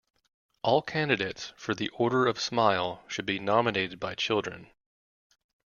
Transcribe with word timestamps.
All 0.63 0.81
candidates 0.81 1.53
for 1.57 1.75
the 1.75 1.89
Order 1.89 2.25
of 2.25 2.39
Smile 2.41 3.03
should 3.07 3.27
be 3.27 3.37
nominated 3.37 3.99
by 3.99 4.15
children. 4.15 4.71